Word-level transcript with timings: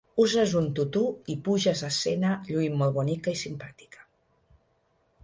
Uses 0.21 0.53
un 0.59 0.69
tutú 0.77 1.01
i 1.33 1.35
puges 1.47 1.83
a 1.87 1.89
escena 1.95 2.31
lluint 2.47 2.79
molt 2.79 2.97
bonica 2.97 3.37
i 3.37 3.43
simpàtica. 3.43 4.03